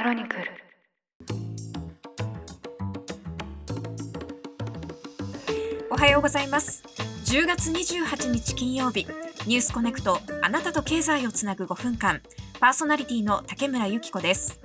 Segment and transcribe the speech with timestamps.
[0.00, 0.44] クロニクル。
[5.90, 6.82] おはようございます。
[7.26, 9.06] 10月28日金曜日。
[9.46, 12.22] ニュースコネクトあなたと経済をつなぐ5分間。
[12.60, 14.62] パーソナリティの竹村由紀子です。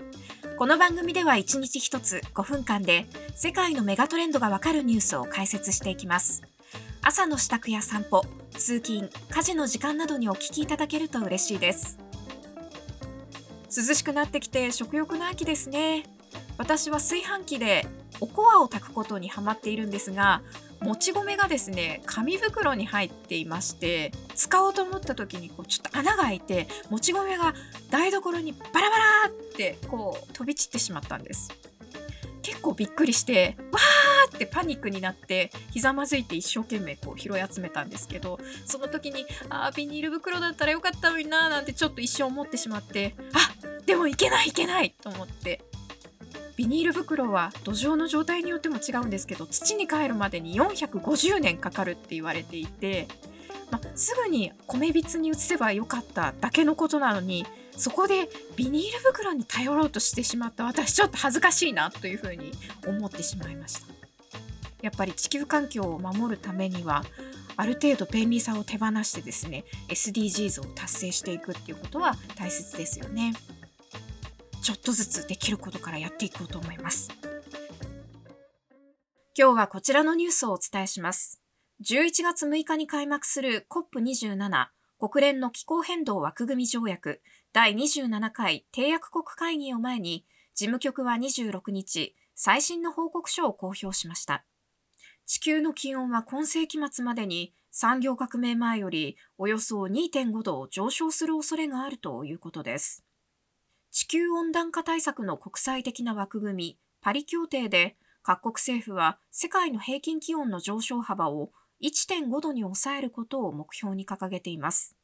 [0.57, 3.05] この番組では1日1つ5分間で
[3.35, 6.43] 世界のメガトレンドがわかるニュースを解説していきます。
[7.01, 12.04] 朝の支度や散歩通勤家事の時間などにお聞きいただけると嬉しいです。
[13.75, 16.03] 涼しくなってきて食欲の秋ですね。
[16.57, 17.85] 私は炊飯器で
[18.21, 20.41] おこわを炊くことにハマっているんですが
[20.81, 27.53] もち米がですね紙袋に入っていまして使おうと思った時にこうちょっと穴が開いてもち米が
[27.89, 31.49] 台所にバラバラってこう飛び散ってしまったんです。
[32.41, 43.54] 結構びっくりしてわーってパニックになってひざまずいて一生懸命こう拾い集めたんですけどその時にあービニール袋だったらよかったのになーなんてちょっと一瞬思ってしまってあ
[43.85, 45.61] でもいけないいけないと思って。
[46.57, 53.09] ビニール袋は土壌の状態によっても違うんですけど土に帰るまでに450年かかるって言われていて、
[53.71, 60.63] ま、すぐに米びつに移せばよかっただけのことなのにそこでビニール袋に頼ろうとしてしまった。
[60.63, 62.51] 私ちょっと恥ずかしいなというふうに
[62.87, 63.87] 思ってしまいました。
[64.81, 67.03] やっぱり地球環境を守るためには
[67.57, 73.33] ある程度便利さを手放してですね SDGs を達成していくっていうことは大切ですよね。
[74.65, 77.09] ちょっとずつできることからやっていこうと思います
[79.37, 81.39] 今日はこちらのニュースをお伝えします
[81.87, 87.21] 11月6日に開幕する COP27 国連の気候変動枠組み条約
[87.55, 94.43] 第27回締約国会議を前に、事務局は26日、最新の報告書を公表しました。
[95.25, 103.04] 地球の気温は今世紀末までに産業革命前よりおよそ2.5度上昇する恐れがあるということです。
[103.95, 111.51] 地球温暖化対策の国際的な枠組み、パリ協定で各国政府は世界の平均気温の上昇幅を
[111.81, 114.97] 1.5度に抑えることを目標に掲げています。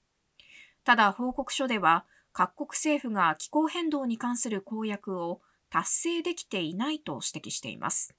[0.84, 2.04] ただ報告書では
[2.34, 8.14] 各国政府が気候変動に関する公約を達成できていないと指摘しています。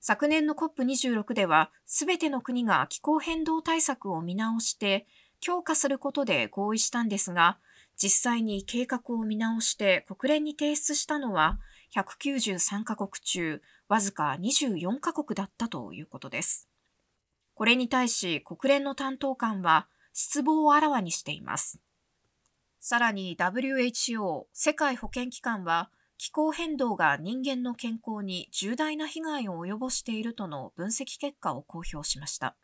[0.00, 5.06] 昨年の COP26 では、すべての国が気候変動対策を見直して
[5.38, 7.58] 強化することで合意したんですが、
[8.02, 11.58] 実際に計画を見直して国連に提出したのは
[11.94, 16.68] 193カ国中、わずか24カ国だったということです。
[17.54, 21.78] これに対し国連の担当官は失望をあらわにしています。
[22.78, 32.56] さらに WHO 世界保健機関は気候変動が人間の健康に重大な被害を及ぼしているとの分析結果を公表しました。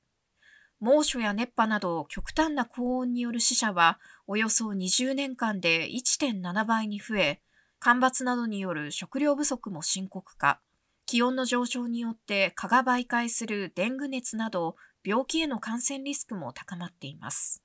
[0.78, 7.40] 猛暑や熱波など極端な高温による死者はおよそ20年間で1.7倍に増え、
[7.78, 10.60] 干ばつなどによる食料不足も深刻化、
[11.06, 17.62] 気温の上昇によって蚊が媒介するデング熱など病気への感染リスクも高まっています。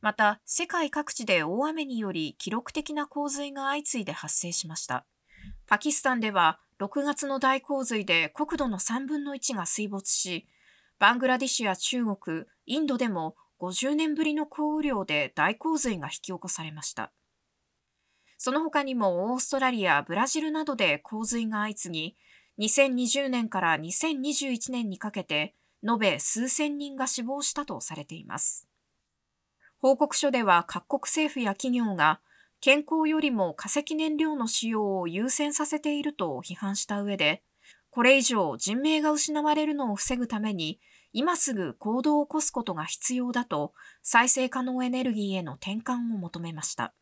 [0.00, 5.06] また、世界各地で大雨により記録的な洪水が相次いで発生しました。
[5.66, 10.46] パキスタンでは6月の大洪水で国土の3分の1が水没し、
[10.98, 17.12] バングラディシュや中国、インドでも50年ぶりの降雨量で大洪水が引き起こされました。
[18.36, 22.16] その他にもオーストラリア、ブラジルなどで洪水が相次
[22.58, 25.54] ぎ、2020年から2021年にかけて
[25.88, 28.68] 延べ数千人が死亡したとされています。
[29.80, 32.20] 報告書では各国政府や企業が
[32.60, 37.44] 健康よりも化石燃料の使用を優先させていると批判した上で、
[37.90, 40.80] これ以上人命が失われるのを防ぐために、
[41.12, 43.72] 今すぐ行動を起こすことが必要だと、
[44.02, 46.92] 再生可能エネルギーへの転換を求めました。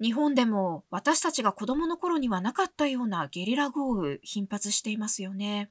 [0.00, 5.70] 日本でも私たちが子供の頃にはなかったようなゲリラ豪雨頻発していますよね。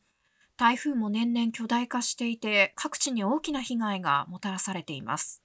[0.55, 5.42] 台風も年々巨大化していて、各地に大きな被害がもたらされています。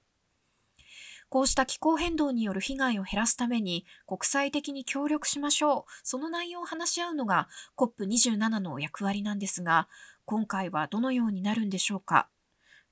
[1.29, 5.91] こうした気候変動による被害を減らすために国際的に協力しましょう。
[6.03, 9.87] その内容を話し合うのが COP27 の役割なんですが、
[10.25, 12.27] 今回はどのようになるんでしょうか。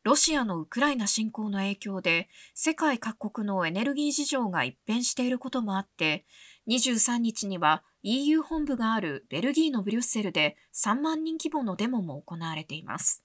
[0.04, 6.26] ロシアのウクライナ侵攻の影響で世界各国のエネルギー事情が一変していることもあって、
[6.68, 13.24] 23日には EU 本部があるベルギーのブリュッセルで3万人規模のデモも行われています。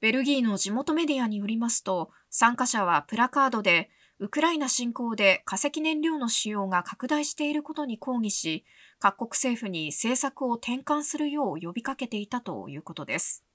[0.00, 3.90] ベルギーの地元メディアによりますと、参加者はプラカードで、
[4.22, 8.66] ウクライナ侵攻で化石燃料の使用が拡大していることに抗議し、
[8.98, 13.46] 各国政府に政策を転換するよう呼びかけていたということです。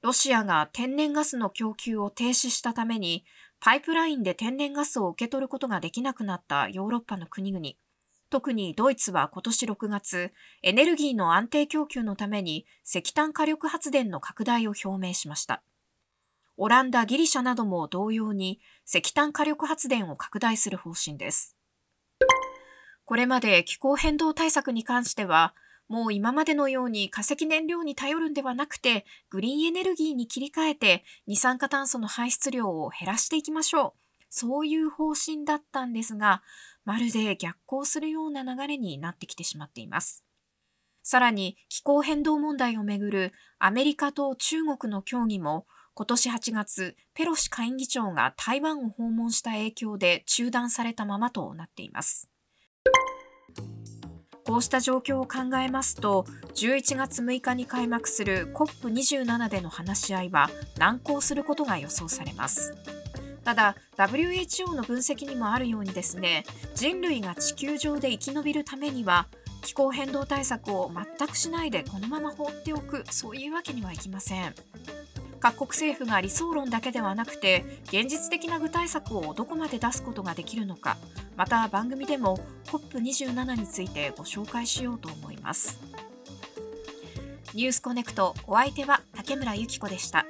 [0.00, 3.26] ロシアが天然ガスの供給を停止したために、
[3.60, 7.66] パイプラインで天然ガスを受け取ることができなくなったヨーロッパの国々、
[8.30, 10.32] 特にドイツは今年6月、
[10.62, 15.62] エネルギーの安定供給のために石炭火力発電の拡大を表明しました。
[16.64, 21.56] オランダ、ギリシャなども同様に石炭火力発電を拡大する方針です。
[23.04, 25.56] これまで気候変動対策に関しては、
[25.88, 34.24] もう今までのように化石燃料に頼るんではなくて、グリーンエネルギーに切り替えて二酸化炭素の排出量を減らしていきましょう。
[34.28, 36.44] そういう方針だったんですが、
[36.84, 40.24] まるで逆行するような流れになってきてしまっています。
[41.02, 52.30] さらに気候変動問題をめぐるアメリカと中国の協議も今年8月、ペロシ下院議長が台湾を訪問した影響で中断されたままとなっています。
[54.46, 56.24] こうした状況を考えますと、
[56.54, 60.48] 11月6日に開幕する COP27 での話し合いは
[60.78, 62.74] 難航することが予想されます。
[63.44, 66.44] ただ、WHO の分析にもあるようにですね、
[66.74, 69.28] 人類が地球上で生き延びるためには、
[69.60, 74.54] 気候変動対策を全くしないでこのまま放っておく、そういうわけにはいきません。
[75.42, 80.96] 各国政府が理想論だけではなくて現実的な具体策をどこまで出すことができるのか
[81.36, 85.80] また番組でも COP27 についてご紹介しようと思います。
[87.54, 90.26] ニュースコネクトお相手は竹村由紀子でした。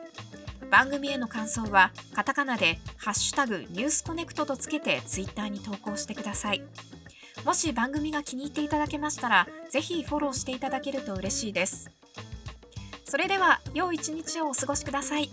[0.71, 6.63] 番組への感想はカタカナでハッシュタグニュースコネクトとつけてツイッターに投稿してください。
[7.45, 11.91] もし番組が気に入っていただけましたらぜひフォローしていただけると嬉しいです。
[13.13, 15.29] それでは良い一日をお過ごしください。